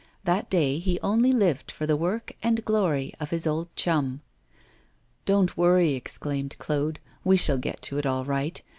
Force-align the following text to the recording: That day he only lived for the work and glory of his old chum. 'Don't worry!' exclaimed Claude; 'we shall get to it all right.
That 0.23 0.49
day 0.49 0.79
he 0.79 0.99
only 1.01 1.31
lived 1.31 1.69
for 1.69 1.85
the 1.85 1.95
work 1.95 2.33
and 2.41 2.65
glory 2.65 3.13
of 3.19 3.29
his 3.29 3.45
old 3.45 3.67
chum. 3.75 4.21
'Don't 5.25 5.55
worry!' 5.55 5.93
exclaimed 5.93 6.55
Claude; 6.57 6.97
'we 7.23 7.37
shall 7.37 7.59
get 7.59 7.83
to 7.83 7.99
it 7.99 8.05
all 8.07 8.25
right. 8.25 8.63